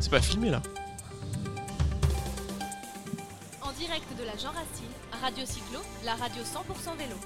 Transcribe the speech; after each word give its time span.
C'est 0.00 0.10
pas 0.10 0.20
filmé 0.20 0.50
là 0.50 0.62
En 3.62 3.72
direct 3.72 4.06
de 4.18 4.24
la 4.24 4.36
Jean 4.36 4.52
Racine, 4.52 4.92
Radio 5.22 5.44
Cyclo, 5.44 5.80
la 6.04 6.14
radio 6.14 6.42
100% 6.42 6.96
vélo. 6.96 7.16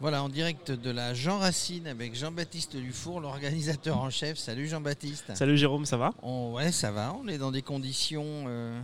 Voilà, 0.00 0.22
en 0.22 0.30
direct 0.30 0.70
de 0.70 0.90
la 0.90 1.12
Jean 1.12 1.38
Racine 1.38 1.86
avec 1.86 2.14
Jean-Baptiste 2.14 2.74
Dufour, 2.74 3.20
l'organisateur 3.20 3.98
en 3.98 4.08
chef. 4.08 4.38
Salut 4.38 4.66
Jean-Baptiste. 4.66 5.32
Salut 5.34 5.58
Jérôme, 5.58 5.84
ça 5.84 5.98
va? 5.98 6.14
On- 6.22 6.52
ouais, 6.54 6.72
ça 6.72 6.90
va. 6.90 7.14
On 7.22 7.28
est 7.28 7.36
dans 7.36 7.50
des 7.50 7.60
conditions, 7.60 8.24
euh, 8.46 8.80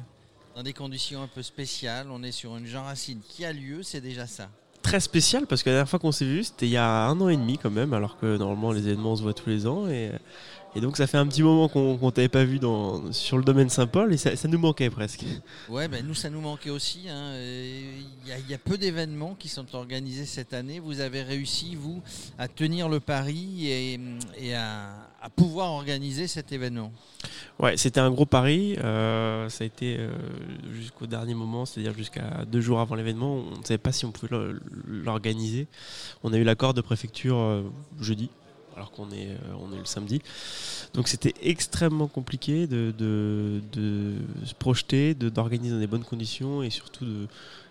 dans 0.54 0.62
des 0.62 0.74
conditions 0.74 1.22
un 1.22 1.26
peu 1.28 1.42
spéciales. 1.42 2.08
On 2.10 2.22
est 2.22 2.32
sur 2.32 2.54
une 2.58 2.66
Jean 2.66 2.84
Racine 2.84 3.20
qui 3.26 3.46
a 3.46 3.52
lieu, 3.54 3.82
c'est 3.82 4.02
déjà 4.02 4.26
ça. 4.26 4.50
Très 4.86 5.00
spécial 5.00 5.46
parce 5.48 5.64
que 5.64 5.70
la 5.70 5.76
dernière 5.76 5.88
fois 5.88 5.98
qu'on 5.98 6.12
s'est 6.12 6.24
vu, 6.24 6.44
c'était 6.44 6.66
il 6.66 6.70
y 6.70 6.76
a 6.76 7.06
un 7.06 7.20
an 7.20 7.28
et 7.28 7.36
demi 7.36 7.58
quand 7.58 7.72
même, 7.72 7.92
alors 7.92 8.16
que 8.18 8.36
normalement 8.36 8.70
les 8.70 8.86
événements 8.86 9.12
on 9.12 9.16
se 9.16 9.22
voit 9.22 9.34
tous 9.34 9.50
les 9.50 9.66
ans. 9.66 9.88
Et, 9.88 10.12
et 10.76 10.80
donc 10.80 10.96
ça 10.96 11.06
fait 11.06 11.16
un 11.18 11.26
petit 11.26 11.42
moment 11.42 11.68
qu'on 11.68 11.96
qu'on 11.96 12.10
t'avait 12.10 12.28
pas 12.28 12.44
vu 12.44 12.58
dans, 12.58 13.10
sur 13.12 13.38
le 13.38 13.44
domaine 13.44 13.68
Saint-Paul 13.68 14.12
et 14.12 14.16
ça, 14.16 14.36
ça 14.36 14.46
nous 14.46 14.58
manquait 14.58 14.90
presque. 14.90 15.24
Ouais, 15.68 15.88
ben 15.88 16.06
nous, 16.06 16.14
ça 16.14 16.30
nous 16.30 16.40
manquait 16.40 16.70
aussi. 16.70 17.08
hein. 17.08 17.32
Il 17.36 18.28
y, 18.28 18.32
a- 18.32 18.38
il 18.38 18.48
y 18.50 18.54
a 18.54 18.58
peu 18.58 18.76
d'événements 18.78 19.34
qui 19.38 19.48
sont 19.48 19.74
organisés 19.74 20.26
cette 20.26 20.52
année. 20.52 20.78
Vous 20.78 21.00
avez 21.00 21.22
réussi, 21.22 21.74
vous, 21.74 22.02
à 22.38 22.46
tenir 22.48 22.88
le 22.88 23.00
pari 23.00 23.66
et, 23.68 24.00
et 24.38 24.54
à, 24.54 24.90
à 25.22 25.30
pouvoir 25.30 25.72
organiser 25.72 26.26
cet 26.26 26.52
événement. 26.52 26.92
Ouais, 27.58 27.76
c'était 27.76 28.00
un 28.00 28.10
gros 28.10 28.26
pari. 28.26 28.76
euh, 28.78 29.48
ça 29.48 29.64
a 29.64 29.66
été 29.66 29.96
euh, 29.98 30.10
jusqu'au 30.74 31.06
dernier 31.06 31.34
moment, 31.34 31.64
c'est-à-dire 31.64 31.94
jusqu'à 31.96 32.44
deux 32.46 32.60
jours 32.60 32.80
avant 32.80 32.94
l'événement. 32.94 33.36
On 33.54 33.58
ne 33.58 33.64
savait 33.64 33.78
pas 33.78 33.92
si 33.92 34.04
on 34.04 34.12
pouvait 34.12 34.36
l'organiser. 34.86 35.66
On 36.22 36.32
a 36.32 36.36
eu 36.36 36.44
l'accord 36.44 36.74
de 36.74 36.80
préfecture 36.82 37.36
euh, 37.38 37.62
jeudi, 38.00 38.28
alors 38.76 38.90
qu'on 38.90 39.10
est, 39.10 39.28
euh, 39.30 39.36
on 39.58 39.72
est 39.74 39.78
le 39.78 39.84
samedi. 39.86 40.20
Donc 40.94 41.08
c'était 41.08 41.34
extrêmement 41.42 42.08
compliqué 42.08 42.66
de, 42.66 42.92
de- 42.96 43.62
de 43.72 44.14
se 44.44 44.54
projeter, 44.54 45.14
de- 45.14 45.28
d'organiser 45.30 45.74
dans 45.74 45.80
des 45.80 45.86
bonnes 45.86 46.04
conditions 46.04 46.62
et 46.62 46.70
surtout 46.70 47.06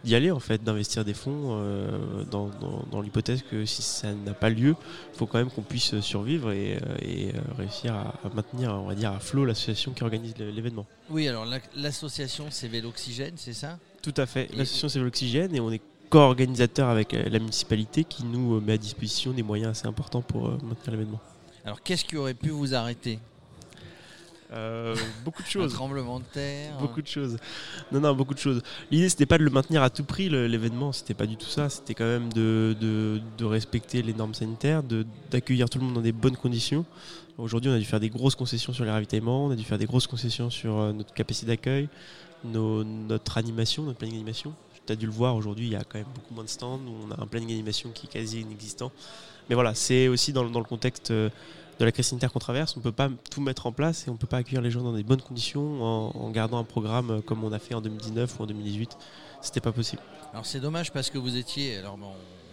d'y 0.03 0.15
aller 0.15 0.31
en 0.31 0.39
fait, 0.39 0.63
d'investir 0.63 1.05
des 1.05 1.13
fonds 1.13 1.57
euh, 1.61 2.23
dans, 2.31 2.47
dans- 2.49 2.85
dans 2.91 3.01
l'hypothèse 3.01 3.43
que 3.49 3.65
si 3.65 3.81
ça 3.83 4.13
n'a 4.13 4.33
pas 4.33 4.49
lieu, 4.49 4.75
il 5.13 5.17
faut 5.17 5.27
quand 5.27 5.37
même 5.37 5.49
qu'on 5.51 5.61
puisse 5.61 5.99
survivre 6.01 6.51
et, 6.51 6.75
euh, 6.77 6.97
et, 7.01 7.31
réussir 7.57 7.93
à, 7.93 8.15
à 8.23 8.29
maintenir, 8.33 8.71
on 8.73 8.87
va 8.87 8.95
dire, 8.95 9.11
à 9.11 9.19
flot 9.19 9.45
l'association 9.45 9.91
qui 9.93 10.03
organise 10.03 10.33
l'événement. 10.37 10.85
Oui, 11.09 11.27
alors 11.27 11.45
la- 11.45 11.59
l'association, 11.75 12.47
c'est 12.49 12.67
Véloxygène, 12.67 13.33
c'est 13.37 13.53
ça? 13.53 13.77
Tout 14.01 14.13
à 14.17 14.25
fait. 14.25 14.49
L'association 14.55 14.89
c'est 14.89 14.99
l'oxygène 14.99 15.55
et 15.55 15.59
on 15.59 15.71
est 15.71 15.81
co-organisateur 16.15 16.87
avec 16.87 17.13
euh, 17.13 17.27
la 17.29 17.39
municipalité 17.39 18.05
qui 18.05 18.23
nous 18.23 18.55
euh, 18.55 18.61
met 18.61 18.73
à 18.73 18.77
disposition 18.77 19.31
des 19.31 19.43
moyens 19.43 19.71
assez 19.71 19.85
importants 19.87 20.21
pour 20.21 20.47
euh, 20.47 20.57
maintenir 20.63 20.91
l'événement. 20.91 21.19
Alors, 21.65 21.81
qu'est-ce 21.83 22.05
qui 22.05 22.15
aurait 22.15 22.33
pu 22.33 22.49
vous 22.51 22.73
arrêter? 22.73 23.19
Euh, 24.53 24.95
beaucoup 25.25 25.41
de 25.41 25.47
Un 25.47 25.51
choses. 25.51 25.73
tremblement 25.73 26.19
de 26.19 26.23
terre 26.31 26.77
Beaucoup 26.79 27.01
de 27.01 27.07
choses. 27.07 27.37
Non, 27.91 27.99
non, 27.99 28.13
beaucoup 28.15 28.33
de 28.33 28.39
choses. 28.39 28.61
L'idée, 28.91 29.09
c'était 29.09 29.25
pas 29.25 29.37
de 29.37 29.43
le 29.43 29.49
maintenir 29.49 29.83
à 29.83 29.89
tout 29.89 30.05
prix, 30.05 30.29
l'événement. 30.29 30.93
C'était 30.93 31.15
pas 31.15 31.25
du 31.25 31.35
tout 31.35 31.47
ça. 31.49 31.67
C'était 31.67 31.95
quand 31.95 32.05
même 32.05 32.31
de, 32.31 32.77
de- 32.79 33.19
de 33.37 33.43
respecter 33.45 34.01
les 34.01 34.13
normes 34.13 34.35
sanitaires, 34.35 34.83
de- 34.83 35.05
d'accueillir 35.31 35.69
tout 35.69 35.79
le 35.79 35.85
monde 35.85 35.95
dans 35.95 36.01
des 36.01 36.13
bonnes 36.13 36.37
conditions. 36.37 36.85
Aujourd'hui, 37.37 37.69
on 37.69 37.73
a 37.73 37.79
dû 37.79 37.83
faire 37.85 37.99
des 37.99 38.09
grosses 38.09 38.35
concessions 38.35 38.71
sur 38.71 38.85
les 38.85 38.91
ravitaillements, 38.91 39.47
on 39.47 39.51
a 39.51 39.55
dû 39.57 39.65
faire 39.65 39.77
des 39.79 39.85
grosses 39.87 40.07
concessions 40.07 40.49
sur 40.49 40.71
notre 40.93 41.13
capacité 41.13 41.47
d'accueil, 41.47 41.89
notre 42.45 43.37
animation, 43.37 43.83
notre 43.83 43.97
planning 43.97 44.15
d'animation. 44.15 44.53
Tu 44.85 44.93
as 44.93 44.95
dû 44.95 45.05
le 45.05 45.11
voir, 45.11 45.35
aujourd'hui, 45.35 45.67
il 45.67 45.71
y 45.71 45.75
a 45.75 45.83
quand 45.83 45.97
même 45.97 46.07
beaucoup 46.13 46.33
moins 46.33 46.43
de 46.43 46.49
stands. 46.49 46.79
On 46.79 47.11
a 47.11 47.21
un 47.21 47.27
planning 47.27 47.49
d'animation 47.49 47.89
qui 47.91 48.07
est 48.07 48.09
quasi 48.09 48.41
inexistant. 48.41 48.91
Mais 49.49 49.55
voilà, 49.55 49.73
c'est 49.75 50.07
aussi 50.07 50.33
dans, 50.33 50.43
le- 50.43 50.63
contexte 50.63 51.11
euh, 51.11 51.29
de 51.79 51.85
la 51.85 51.91
crise 51.91 52.07
sanitaire 52.07 52.31
qu'on 52.31 52.39
traverse, 52.39 52.75
on 52.77 52.79
ne 52.79 52.83
peut 52.83 52.91
pas 52.91 53.09
tout 53.29 53.41
mettre 53.41 53.67
en 53.67 53.71
place 53.71 54.07
et 54.07 54.09
on 54.09 54.13
ne 54.13 54.17
peut 54.17 54.27
pas 54.27 54.37
accueillir 54.37 54.61
les 54.61 54.71
gens 54.71 54.81
dans 54.81 54.93
des 54.93 55.03
bonnes 55.03 55.21
conditions 55.21 55.83
en, 55.83 56.29
gardant 56.31 56.57
un 56.57 56.63
programme 56.63 57.11
euh, 57.11 57.21
comme 57.21 57.43
on 57.43 57.51
a 57.51 57.59
fait 57.59 57.73
en 57.73 57.81
2019 57.81 58.39
ou 58.39 58.43
en 58.43 58.45
2018. 58.45 58.97
C'était 59.41 59.61
pas 59.61 59.71
possible. 59.71 60.01
Alors, 60.31 60.45
c'est 60.45 60.59
dommage 60.59 60.91
parce 60.91 61.09
que 61.09 61.17
vous 61.17 61.35
étiez. 61.35 61.81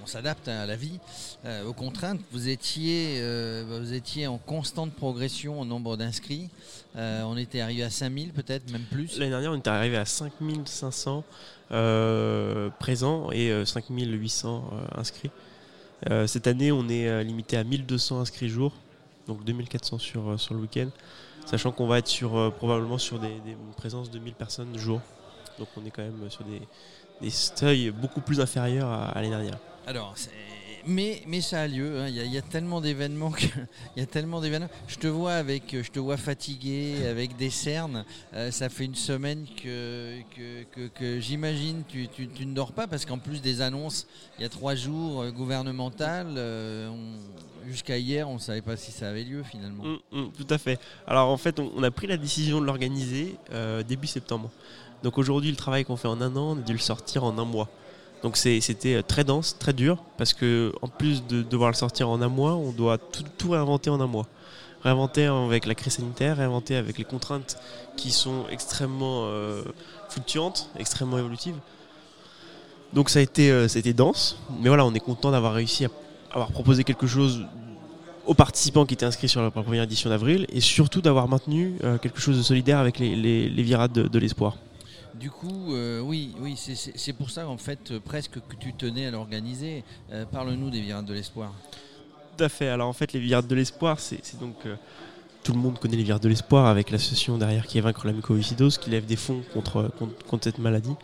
On 0.02 0.06
s'adapte 0.06 0.48
à 0.48 0.66
la 0.66 0.76
vie, 0.76 0.98
euh, 1.44 1.64
aux 1.64 1.72
contraintes. 1.72 2.20
Vous 2.32 2.48
étiez, 2.48 3.18
euh, 3.20 3.78
vous 3.80 3.92
étiez 3.92 4.26
en 4.26 4.38
constante 4.38 4.92
progression 4.92 5.60
au 5.60 5.64
nombre 5.64 5.96
d'inscrits. 5.96 6.48
Euh, 6.96 7.22
on 7.22 7.36
était 7.36 7.60
arrivé 7.60 7.82
à 7.82 7.90
5000, 7.90 8.32
peut-être, 8.32 8.70
même 8.72 8.84
plus. 8.90 9.18
L'année 9.18 9.30
dernière, 9.30 9.52
on 9.52 9.56
était 9.56 9.70
arrivé 9.70 9.96
à 9.96 10.04
5500 10.04 11.24
euh, 11.72 12.68
présents 12.78 13.30
et 13.32 13.50
euh, 13.50 13.64
5800 13.64 14.70
euh, 14.72 15.00
inscrits. 15.00 15.30
Cette 16.26 16.48
année, 16.48 16.72
on 16.72 16.88
est 16.88 17.22
limité 17.22 17.56
à 17.56 17.62
1200 17.62 18.20
inscrits 18.20 18.48
jour, 18.48 18.72
donc 19.28 19.44
2400 19.44 19.98
sur, 19.98 20.36
le 20.50 20.56
week-end, 20.56 20.88
sachant 21.46 21.70
qu'on 21.70 21.86
va 21.86 21.98
être 21.98 22.08
sur, 22.08 22.52
probablement 22.56 22.98
sur 22.98 23.20
des, 23.20 23.28
des 23.28 23.52
une 23.52 23.74
présence 23.76 24.10
de 24.10 24.18
1000 24.18 24.34
personnes 24.34 24.76
jour. 24.76 25.00
Donc 25.60 25.68
on 25.76 25.86
est 25.86 25.92
quand 25.92 26.02
même 26.02 26.28
sur 26.28 26.42
des, 26.42 26.60
des 27.20 27.30
seuils 27.30 27.92
beaucoup 27.92 28.20
plus 28.20 28.40
inférieurs 28.40 28.90
à 28.90 29.14
l'année 29.14 29.30
dernière. 29.30 29.58
Alors, 29.86 30.14
mais, 30.86 31.22
mais 31.26 31.40
ça 31.40 31.62
a 31.62 31.66
lieu. 31.68 32.00
hein. 32.00 32.08
Il 32.08 32.16
y, 32.32 32.38
a- 32.38 32.42
tellement 32.42 32.80
d'événements. 32.80 33.32
Il 33.96 34.00
y 34.00 34.02
a 34.02 34.06
tellement 34.06 34.40
d'événements. 34.40 34.68
Je 34.88 34.96
te 34.96 35.06
vois 35.06 35.34
avec, 35.34 35.64
je 35.80 35.90
te 35.90 35.98
vois 35.98 36.16
fatigué, 36.16 37.06
avec 37.06 37.36
des 37.36 37.50
cernes. 37.50 38.04
Euh, 38.34 38.50
ça 38.50 38.68
fait 38.68 38.84
une 38.84 38.94
semaine 38.94 39.46
que, 39.62 40.18
que, 40.74 40.88
que- 40.88 41.20
j'imagine 41.20 41.82
tu, 41.88 42.08
ne 42.46 42.54
dors 42.54 42.72
pas 42.72 42.86
parce 42.86 43.04
qu'en 43.04 43.18
plus 43.18 43.40
des 43.40 43.60
annonces, 43.60 44.06
il 44.38 44.42
y 44.42 44.44
a 44.44 44.48
trois 44.48 44.74
jours 44.74 45.22
euh, 45.22 45.30
gouvernementales. 45.30 46.34
euh, 46.36 46.90
Jusqu'à 47.68 47.96
hier, 47.96 48.28
on 48.28 48.34
ne 48.34 48.38
savait 48.40 48.60
pas 48.60 48.76
si 48.76 48.90
ça 48.90 49.08
avait 49.08 49.22
lieu 49.22 49.44
finalement. 49.44 49.84
Mm, 49.84 49.98
mm, 50.18 50.30
tout 50.36 50.46
à 50.50 50.58
fait. 50.58 50.80
Alors 51.06 51.28
en 51.28 51.36
fait, 51.36 51.60
on, 51.60 51.70
on 51.76 51.82
a 51.84 51.92
pris 51.92 52.08
la 52.08 52.16
décision 52.16 52.60
de 52.60 52.66
l'organiser 52.66 53.36
début 53.86 54.08
septembre. 54.08 54.50
Donc 55.04 55.16
aujourd'hui, 55.16 55.50
le 55.50 55.56
travail 55.56 55.84
qu'on 55.84 55.96
fait 55.96 56.08
en 56.08 56.20
un 56.20 56.34
an, 56.34 56.56
on 56.56 56.58
a 56.58 56.62
dû 56.62 56.72
le 56.72 56.78
sortir 56.80 57.22
en 57.22 57.38
un 57.38 57.44
mois. 57.44 57.68
Donc 58.22 58.36
c'était 58.36 58.94
euh, 58.94 59.02
très 59.02 59.24
dense, 59.24 59.56
très 59.58 59.72
dur, 59.72 60.02
parce 60.16 60.32
que 60.32 60.72
en 60.80 60.88
plus 60.88 61.26
de 61.26 61.42
devoir 61.42 61.70
le 61.70 61.76
sortir 61.76 62.08
en 62.08 62.22
un 62.22 62.28
mois, 62.28 62.54
on 62.54 62.70
doit 62.70 62.98
tout, 62.98 63.50
réinventer 63.50 63.90
en 63.90 64.00
un 64.00 64.06
mois. 64.06 64.26
Réinventer 64.82 65.26
avec 65.26 65.66
la 65.66 65.74
crise 65.74 65.94
sanitaire, 65.94 66.36
réinventer 66.36 66.76
avec 66.76 66.98
les 66.98 67.04
contraintes 67.04 67.56
qui 67.96 68.10
sont 68.10 68.44
extrêmement 68.50 69.24
euh, 69.26 69.62
fluctuantes, 70.08 70.70
extrêmement 70.78 71.18
évolutives. 71.18 71.56
Donc 72.92 73.10
ça 73.10 73.18
a 73.18 73.22
été, 73.22 73.50
euh, 73.50 73.68
ça 73.68 73.78
a 73.78 73.80
été 73.80 73.92
dense, 73.92 74.38
mais 74.60 74.68
voilà, 74.68 74.84
on 74.84 74.94
est 74.94 75.00
content 75.00 75.30
d'avoir 75.30 75.54
réussi 75.54 75.84
à 75.84 75.88
avoir 76.32 76.50
proposé 76.50 76.84
quelque 76.84 77.06
chose 77.06 77.44
aux 78.24 78.34
participants 78.34 78.86
qui 78.86 78.94
étaient 78.94 79.06
inscrits 79.06 79.28
sur 79.28 79.42
la 79.42 79.50
première 79.50 79.82
édition 79.82 80.10
d'avril 80.10 80.46
et 80.48 80.60
surtout 80.60 81.00
d'avoir 81.00 81.26
maintenu 81.26 81.74
quelque 82.00 82.20
chose 82.20 82.38
de 82.38 82.42
solidaire 82.42 82.78
avec 82.78 83.00
les, 83.00 83.48
virades 83.48 83.92
de, 83.92 84.06
de 84.06 84.18
l'espoir. 84.18 84.56
Du 85.14 85.30
coup, 85.30 85.74
euh, 85.74 86.00
oui, 86.00 86.34
oui, 86.40 86.56
c'est- 86.56 87.12
pour 87.12 87.30
ça 87.30 87.46
en 87.48 87.58
fait 87.58 87.90
euh, 87.90 88.00
presque 88.00 88.34
que 88.48 88.56
tu 88.58 88.72
tenais 88.72 89.06
à 89.06 89.10
l'organiser. 89.10 89.84
Euh, 90.10 90.24
Parle-nous 90.24 90.70
des 90.70 90.80
Virades 90.80 91.04
de 91.04 91.12
l'Espoir. 91.12 91.52
Tout 92.36 92.44
à 92.44 92.48
fait. 92.48 92.68
Alors 92.68 92.88
en 92.88 92.92
fait, 92.94 93.12
les 93.12 93.20
virades 93.20 93.46
de 93.46 93.54
l'espoir, 93.54 94.00
c'est 94.00 94.38
donc 94.40 94.56
tout 95.42 95.52
le 95.52 95.58
monde 95.58 95.78
connaît 95.78 95.96
les 95.96 96.02
virades 96.02 96.22
de 96.22 96.28
l'espoir 96.28 96.66
avec 96.66 96.90
l'association 96.90 97.38
derrière 97.38 97.66
qui 97.66 97.78
est 97.78 97.80
vaincre 97.80 98.06
la 98.06 98.12
mucoviscidose, 98.12 98.78
qui 98.78 98.90
lève 98.90 99.06
des 99.06 99.16
fonds 99.16 99.42
contre, 99.52 99.90
cette 100.40 100.58
maladie. 100.58 100.94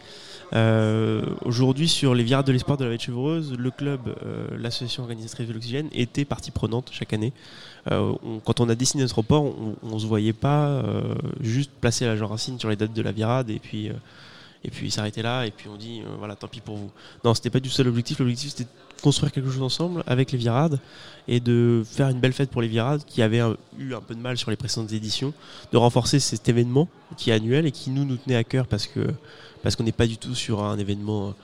Euh, 0.55 1.23
Aujourd'hui, 1.45 1.89
sur 1.89 2.15
les 2.15 2.25
virades 2.25 2.47
de 2.47 2.53
l'espoir 2.53 2.77
de 2.77 2.85
la 2.85 2.97
de 2.97 3.01
Chevreuse, 3.01 3.55
le 3.59 3.71
club, 3.71 4.01
euh, 4.07 4.47
l'association 4.57 5.03
organisatrice 5.03 5.49
de 5.49 5.53
l'oxygène, 5.53 5.89
était 5.93 6.25
partie 6.25 6.51
prenante 6.51 6.89
chaque 6.93 7.13
année. 7.13 7.33
Euh, 7.91 8.15
quand 8.45 8.61
on 8.61 8.69
a 8.69 8.75
dessiné 8.75 9.03
notre 9.03 9.17
rapport, 9.17 9.45
on, 9.45 9.77
on 9.83 9.99
se 9.99 10.07
voyait 10.07 10.33
pas 10.33 10.83
juste 11.41 11.71
placer 11.81 12.07
la 12.07 12.17
Jean 12.17 12.29
Racine 12.29 12.59
sur 12.59 12.69
les 12.69 12.77
dates 12.77 12.93
de 12.93 13.03
la 13.03 13.13
virade 13.13 13.51
et 13.51 13.59
puis. 13.59 13.91
Et 14.65 14.71
puis 14.71 14.91
s'arrêter 14.91 15.23
là, 15.23 15.45
et 15.47 15.51
puis 15.51 15.69
on 15.69 15.77
dit 15.77 16.01
euh, 16.01 16.09
voilà, 16.19 16.35
tant 16.37 16.49
pis 16.49 16.61
pour 16.61 16.77
vous. 16.77 16.91
Non, 17.25 17.35
c'était 17.35 17.51
pas 17.51 17.61
du 17.61 17.69
tout 17.69 17.75
ça 17.75 17.83
l'objectif. 17.83 18.19
C'était 18.19 18.65
de 18.65 18.69
construire 19.03 19.31
quelque 19.33 19.51
chose 19.51 19.63
ensemble 19.63 20.03
avec 20.07 20.33
les 20.33 20.39
virades 20.39 20.81
et 21.29 21.39
de 21.41 21.83
faire 21.87 22.09
une 22.09 22.19
belle 22.19 22.33
fête 22.33 22.51
pour 22.51 22.61
les 22.63 22.69
virades 22.69 23.03
qui 23.07 23.23
avaient 23.23 23.43
eu 23.79 23.95
un 23.95 24.01
peu 24.01 24.15
de 24.15 24.21
mal 24.21 24.37
sur 24.37 24.51
les 24.51 24.57
précédentes 24.57 24.93
éditions, 24.93 25.33
de 25.73 25.77
renforcer 25.77 26.19
cet 26.19 26.49
événement 26.49 26.89
qui 27.17 27.31
est 27.31 27.35
annuel 27.35 27.67
et 27.67 27.71
qui 27.73 27.91
nous 27.91 28.05
nous 28.05 28.17
tenait 28.17 28.35
à 28.37 28.45
cœur 28.45 28.67
parce 28.67 28.87
que 28.87 29.07
parce 29.63 29.77
qu'on 29.77 29.85
n'est 29.85 29.93
pas 29.93 30.07
du 30.07 30.17
tout 30.19 30.35
sur 30.35 30.63
un 30.65 30.79
événement 30.79 31.35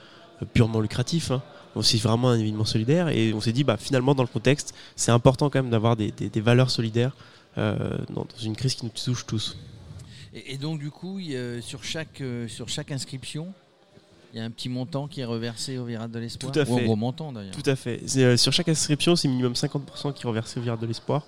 euh, 0.41 0.45
purement 0.53 0.79
lucratif. 0.81 1.31
hein. 1.31 1.41
C'est 1.81 1.97
vraiment 2.01 2.29
un 2.29 2.39
événement 2.39 2.63
solidaire 2.65 3.09
et 3.09 3.33
on 3.33 3.41
s'est 3.41 3.51
dit 3.51 3.63
bah 3.65 3.75
finalement 3.77 4.15
dans 4.15 4.23
le 4.23 4.27
contexte 4.29 4.73
c'est 4.95 5.11
important 5.11 5.49
quand 5.49 5.59
même 5.61 5.71
d'avoir 5.71 5.95
des, 5.97 6.11
des- 6.11 6.41
valeurs 6.41 6.69
solidaires 6.71 7.11
euh, 7.57 7.97
dans 8.09 8.25
une 8.43 8.55
crise 8.55 8.75
qui 8.75 8.85
nous 8.85 8.91
touche 8.91 9.25
tous. 9.25 9.57
Et, 10.35 10.53
et 10.53 10.57
donc 10.57 10.79
du 10.79 10.91
coup, 10.91 11.17
il 11.19 11.61
sur, 11.61 11.83
chaque, 11.83 12.21
euh, 12.21 12.47
sur 12.47 12.69
chaque 12.69 12.91
inscription, 12.91 13.53
il 14.33 14.39
y 14.39 14.41
a 14.41 14.43
un 14.45 14.51
petit 14.51 14.67
montant 14.69 15.07
qui 15.07 15.21
est 15.21 15.25
reversé 15.25 15.77
aux 15.77 15.85
Virades 15.85 16.11
de 16.11 16.19
l'Espoir. 16.19 16.51
Tout 16.51 16.59
à 16.59 16.63
Ou 16.63 16.73
un 16.73 16.77
fait. 16.77 16.83
gros 16.83 16.95
montant 16.97 17.31
d'ailleurs. 17.31 17.53
Tout 17.55 17.69
à 17.69 17.75
fait. 17.77 18.01
Euh, 18.17 18.35
sur 18.35 18.51
chaque 18.51 18.67
inscription, 18.67 19.15
c'est 19.15 19.27
minimum 19.29 19.53
50% 19.53 20.13
qui 20.13 20.25
est 20.25 20.27
reversé 20.27 20.59
au 20.59 20.63
Virade 20.63 20.79
de 20.81 20.85
l'Espoir. 20.87 21.25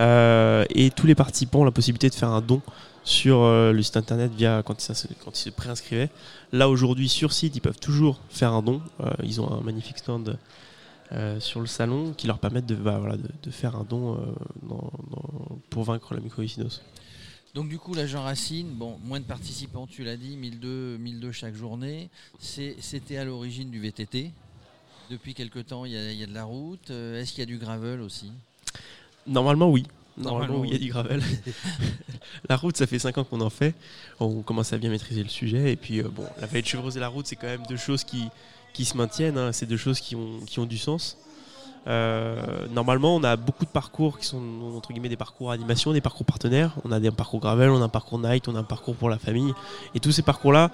Euh, 0.00 0.64
et 0.70 0.90
tous 0.90 1.06
les 1.06 1.14
participants 1.14 1.60
ont 1.60 1.64
la 1.64 1.70
possibilité 1.70 2.08
de 2.10 2.14
faire 2.14 2.30
un 2.30 2.40
don 2.42 2.60
sur 3.04 3.40
euh, 3.42 3.72
le 3.72 3.82
site 3.82 3.96
internet 3.96 4.32
via 4.34 4.62
quand 4.64 4.86
ils, 4.86 4.94
quand 5.24 5.38
ils 5.38 5.42
se 5.44 5.50
préinscrivaient. 5.50 6.10
Là 6.52 6.68
aujourd'hui 6.68 7.08
sur 7.08 7.32
site, 7.32 7.56
ils 7.56 7.60
peuvent 7.60 7.78
toujours 7.80 8.20
faire 8.28 8.52
un 8.52 8.62
don. 8.62 8.80
Ils 9.22 9.40
ont 9.40 9.50
un 9.50 9.60
magnifique 9.62 9.98
stand 9.98 10.38
sur 11.40 11.60
le 11.60 11.66
salon 11.66 12.12
qui 12.16 12.26
leur 12.26 12.38
permettent 12.38 12.64
de, 12.66 12.74
bah, 12.74 12.96
voilà, 12.98 13.16
de, 13.18 13.28
de 13.42 13.50
faire 13.50 13.76
un 13.76 13.84
don 13.88 14.16
dans- 14.62 14.90
dans- 15.10 15.58
pour 15.68 15.84
vaincre 15.84 16.14
la 16.14 16.20
mucoviscidose. 16.20 16.82
Donc 17.54 17.68
du 17.68 17.78
coup, 17.78 17.92
l'agent 17.94 18.22
Racine, 18.22 18.68
bon, 18.70 18.98
moins 19.04 19.20
de 19.20 19.24
participants, 19.26 19.86
tu 19.86 20.04
l'as 20.04 20.16
dit, 20.16 20.36
1002, 20.36 20.96
1002 20.98 21.32
chaque 21.32 21.54
journée. 21.54 22.08
C'était 22.38 23.18
à 23.18 23.24
l'origine 23.24 23.70
du 23.70 23.78
VTT. 23.78 24.30
Depuis 25.10 25.34
quelque 25.34 25.58
temps, 25.58 25.84
il 25.84 25.92
y, 25.92 25.96
a- 25.96 26.12
il 26.12 26.18
y 26.18 26.22
a 26.22 26.26
de 26.26 26.32
la 26.32 26.44
route. 26.44 26.90
Euh, 26.90 27.20
Est-ce 27.20 27.32
qu'il 27.32 27.40
y 27.40 27.42
a 27.42 27.46
du 27.46 27.58
gravel 27.58 28.00
aussi? 28.00 28.32
Normalement, 29.26 29.70
oui. 29.70 29.84
Normalement, 30.16 30.60
oui, 30.60 30.68
il 30.68 30.72
y 30.72 30.76
a 30.76 30.78
du 30.78 30.88
gravel. 30.90 31.22
la 32.48 32.56
route, 32.56 32.76
ça 32.76 32.86
fait 32.86 32.98
5 32.98 33.18
ans 33.18 33.24
qu'on 33.24 33.40
en 33.42 33.50
fait. 33.50 33.74
On 34.20 34.40
commence 34.42 34.72
à 34.72 34.78
bien 34.78 34.88
maîtriser 34.90 35.22
le 35.22 35.28
sujet. 35.28 35.72
Et 35.72 35.76
puis, 35.76 36.00
euh, 36.00 36.08
bon, 36.08 36.24
la 36.40 36.46
vallée 36.46 36.62
de 36.62 36.66
chevreuse 36.66 36.96
et 36.96 37.00
la 37.00 37.08
route, 37.08 37.26
c'est 37.26 37.36
quand 37.36 37.46
même 37.48 37.64
deux 37.68 37.76
choses 37.76 38.04
qui, 38.04 38.28
qui 38.72 38.86
se 38.86 38.96
maintiennent. 38.96 39.36
hein. 39.36 39.52
C'est 39.52 39.66
deux 39.66 39.76
choses 39.76 40.00
qui 40.00 40.16
ont, 40.16 40.40
qui 40.46 40.58
ont 40.58 40.66
du 40.66 40.78
sens. 40.78 41.18
Euh, 41.86 42.68
normalement, 42.68 43.16
on 43.16 43.24
a 43.24 43.36
beaucoup 43.36 43.64
de 43.64 43.70
parcours 43.70 44.18
qui 44.18 44.26
sont 44.26 44.42
entre 44.76 44.92
guillemets 44.92 45.08
des 45.08 45.16
parcours 45.16 45.50
animation, 45.50 45.92
des 45.92 46.00
parcours 46.00 46.26
partenaires. 46.26 46.76
On 46.84 46.92
a 46.92 47.00
des 47.00 47.10
parcours 47.10 47.40
gravel, 47.40 47.70
on 47.70 47.80
a 47.80 47.84
un 47.84 47.88
parcours 47.88 48.18
night, 48.18 48.48
on 48.48 48.54
a 48.54 48.60
un 48.60 48.64
parcours 48.64 48.94
pour 48.94 49.10
la 49.10 49.18
famille. 49.18 49.52
Et 49.94 50.00
tous 50.00 50.12
ces 50.12 50.22
parcours-là, 50.22 50.70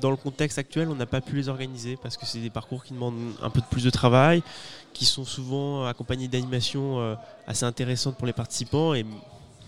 dans 0.00 0.10
le 0.10 0.16
contexte 0.16 0.58
actuel, 0.58 0.88
on 0.88 0.94
n'a 0.94 1.06
pas 1.06 1.20
pu 1.20 1.36
les 1.36 1.48
organiser 1.48 1.96
parce 1.96 2.16
que 2.16 2.26
c'est 2.26 2.40
des 2.40 2.50
parcours 2.50 2.84
qui 2.84 2.92
demandent 2.92 3.34
un 3.42 3.50
peu 3.50 3.60
de 3.60 3.66
plus 3.66 3.84
de 3.84 3.90
travail, 3.90 4.42
qui 4.92 5.04
sont 5.04 5.24
souvent 5.24 5.86
accompagnés 5.86 6.28
d'animations 6.28 7.00
euh, 7.00 7.14
assez 7.46 7.64
intéressantes 7.64 8.16
pour 8.16 8.26
les 8.26 8.32
participants. 8.32 8.94
Et 8.94 9.06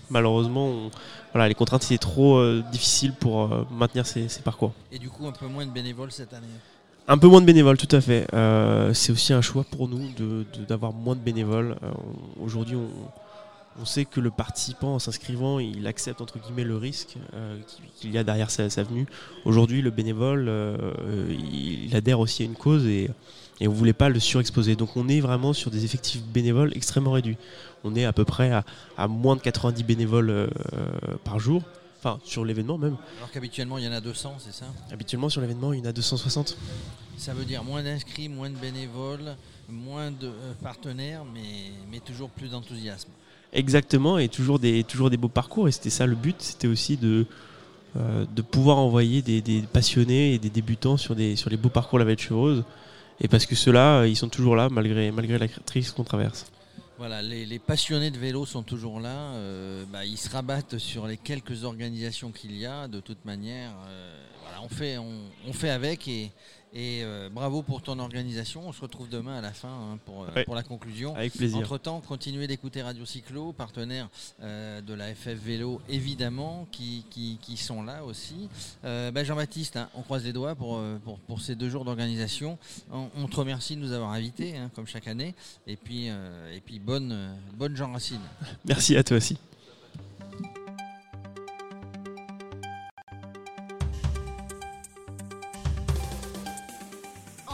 malheureusement, 0.09 0.91
voilà, 1.33 1.49
les 1.49 1.55
contraintes 1.55 1.85
étaient 1.85 1.99
trop 1.99 2.37
euh, 2.37 2.63
difficiles 2.73 3.13
pour 3.13 3.43
euh, 3.43 3.65
maintenir 3.71 4.07
ces 4.07 4.29
parcours. 4.45 4.73
Et 4.91 4.99
du 4.99 5.09
coup, 5.09 5.27
un 5.27 5.33
peu 5.33 5.47
moins 5.47 5.67
de 5.67 5.71
bénévoles 5.71 6.13
cette 6.13 6.35
année. 6.35 6.47
Un 7.13 7.19
peu 7.19 7.27
moins 7.27 7.41
de 7.41 7.47
bénévoles, 7.47 7.77
tout 7.77 7.89
à 7.91 8.01
fait. 8.01 8.29
Euh, 8.35 8.95
c'est 8.95 9.11
aussi 9.11 9.33
un 9.33 9.43
choix 9.43 9.65
pour 9.65 9.89
nous 9.89 10.13
de- 10.17 10.47
de- 10.57 10.65
d'avoir 10.65 10.93
moins 10.93 11.17
de 11.17 11.21
bénévoles. 11.21 11.75
Euh, 11.83 11.91
Aujourd'hui, 12.41 12.77
on, 12.77 13.85
sait 13.85 14.05
que 14.05 14.21
le 14.21 14.31
participant, 14.31 14.95
en 14.95 14.99
s'inscrivant, 15.01 15.59
il 15.59 15.89
accepte 15.89 16.21
entre 16.21 16.39
guillemets 16.39 16.63
le 16.63 16.77
risque 16.77 17.17
euh, 17.35 17.59
qu'il- 18.01 18.13
y 18.13 18.19
a 18.19 18.23
derrière 18.23 18.49
sa, 18.53 18.69
venue. 18.85 19.07
Aujourd'hui, 19.45 19.83
le 19.83 19.91
bénévole, 19.91 20.49
il, 21.29 21.97
adhère 21.97 22.21
aussi 22.21 22.45
à 22.45 22.47
une 22.47 22.55
cause 22.55 22.87
et, 22.87 23.11
on 23.61 23.65
ne 23.65 23.69
voulait 23.71 23.93
pas 23.93 24.09
le 24.09 24.21
surexposer. 24.21 24.77
Donc 24.77 24.97
on 24.97 25.09
est 25.09 25.19
vraiment 25.19 25.53
sur 25.53 25.73
des 25.73 25.85
effectifs 25.85 26.23
bénévoles 26.23 26.71
extrêmement 26.77 27.11
réduits. 27.11 27.39
On 27.83 27.97
est 27.97 28.05
à 28.05 28.13
peu 28.13 28.25
près 28.25 28.53
à, 28.97 29.09
moins 29.09 29.35
de 29.35 29.41
90 29.41 29.83
bénévoles 29.83 30.49
par 31.25 31.41
jour. 31.41 31.65
Enfin, 32.03 32.19
sur 32.25 32.47
l'événement 32.47 32.79
même. 32.79 32.97
Alors 33.19 33.31
qu'habituellement, 33.31 33.77
il 33.77 33.85
y 33.85 33.89
en 33.89 33.93
a 33.93 34.01
200, 34.01 34.37
c'est 34.39 34.55
ça? 34.55 34.65
Habituellement, 34.91 35.29
sur 35.29 35.43
l'événement, 35.43 35.75
il 35.75 35.81
y 35.81 35.83
en 35.83 35.91
a 35.91 35.93
260. 35.93 36.57
Ça 37.19 37.35
veut 37.35 37.45
dire 37.45 37.63
moins 37.63 37.83
d'inscrits, 37.83 38.31
moins 38.31 38.49
de 38.49 38.57
bénévoles, 38.57 39.37
moins 39.69 40.11
de 40.11 40.29
euh, 40.29 40.53
partenaires, 40.63 41.25
mais, 41.27 41.73
mais 41.91 42.01
toujours 42.01 42.31
plus 42.31 42.53
d'enthousiasme. 42.53 43.11
Exactement, 43.53 44.17
et 44.17 44.31
toujours 44.31 44.59
des, 44.59 44.83
toujours 44.85 45.11
des 45.11 45.19
beaux 45.19 45.29
parcours. 45.29 45.69
Et 45.69 45.73
c'était 45.73 45.91
ça 45.91 46.07
le 46.07 46.17
but, 46.17 46.37
c'était 46.39 46.69
aussi 46.69 46.97
de, 46.97 47.27
euh, 47.99 48.25
de 48.35 48.41
pouvoir 48.41 48.79
envoyer 48.79 49.21
des, 49.21 49.43
des 49.43 49.61
passionnés 49.61 50.33
et 50.33 50.39
des 50.39 50.49
débutants 50.49 50.97
sur, 50.97 51.15
des, 51.15 51.37
sur 51.37 51.51
les 51.51 51.59
beaux 51.59 51.69
parcours 51.69 51.99
de 51.99 52.01
la 52.01 52.05
Vallée 52.07 52.17
de 52.17 52.21
Chevreuse. 52.23 52.65
Et 53.21 53.29
parce 53.29 53.45
que 53.45 53.55
ceux-là, 53.55 54.07
ils 54.07 54.17
sont 54.17 54.31
toujours 54.31 54.57
là 54.57 54.71
malgré, 54.71 55.11
malgré 55.11 55.37
la 55.37 55.49
crise 55.49 55.91
qu'on 55.91 56.05
traverse. 56.05 56.47
Voilà, 57.01 57.23
les, 57.23 57.59
passionnés 57.59 58.11
de 58.11 58.19
vélo 58.19 58.45
sont 58.45 58.63
toujours 58.63 59.01
là. 59.01 59.33
euh, 59.33 59.87
bah, 59.91 60.05
ils 60.05 60.19
se 60.19 60.29
rabattent 60.29 60.77
sur 60.77 61.07
les 61.07 61.17
quelques 61.17 61.65
organisations 61.65 62.31
qu'il 62.31 62.55
y 62.55 62.67
a. 62.67 62.89
De 62.89 63.01
toute 63.01 63.25
manière, 63.25 63.71
euh, 63.89 64.19
on, 64.63 64.69
fait, 64.69 64.99
on 64.99 65.53
fait 65.55 65.71
avec 65.71 66.07
et, 66.09 66.31
et, 66.73 67.01
euh, 67.03 67.29
bravo 67.31 67.63
pour 67.63 67.83
ton 67.83 67.99
organisation. 67.99 68.67
On 68.69 68.73
se 68.73 68.81
retrouve 68.81 69.09
demain 69.09 69.39
à 69.39 69.41
la 69.41 69.53
fin 69.53 69.69
hein, 69.69 69.99
pour, 70.05 70.23
euh, 70.25 70.27
Ouais. 70.37 70.45
pour 70.45 70.55
la 70.55 70.63
conclusion. 70.63 71.15
Avec 71.17 71.33
plaisir. 71.33 71.59
Entre-temps, 71.59 72.01
continuez 72.01 72.47
d'écouter 72.47 72.83
Radio 72.83 73.05
Cyclo, 73.05 73.53
partenaire 73.53 74.09
euh, 74.43 74.81
de 74.81 74.95
la 74.95 75.15
FF 75.15 75.39
Vélo, 75.39 75.81
évidemment, 75.89 76.67
qui, 76.71 77.05
qui- 77.11 77.39
qui 77.43 77.57
sont 77.57 77.83
là 77.83 78.05
aussi. 78.05 78.49
Euh, 78.85 79.11
ben, 79.11 79.25
Jean-Baptiste, 79.25 79.77
hein, 79.77 79.89
on 79.95 80.03
croise 80.03 80.25
les 80.25 80.33
doigts 80.33 80.55
pour, 80.55 80.81
pour, 81.05 81.19
pour 81.21 81.41
ces 81.41 81.55
deux 81.55 81.71
jours 81.71 81.85
d'organisation. 81.85 82.59
On, 82.93 83.09
on 83.17 83.27
te 83.27 83.37
remercie 83.37 83.77
de 83.77 83.81
nous 83.81 83.93
avoir 83.93 84.11
invités, 84.13 84.57
hein, 84.57 84.71
comme 84.75 84.87
chaque 84.87 85.09
année. 85.09 85.35
Et 85.67 85.77
puis, 85.77 86.07
et 86.07 86.61
puis 86.65 86.79
bonne, 86.79 87.37
bonne 87.57 87.77
Jean 87.77 87.93
Racine. 87.93 88.21
Merci 88.65 88.97
à 88.97 89.03
toi 89.05 89.17
aussi. 89.17 89.37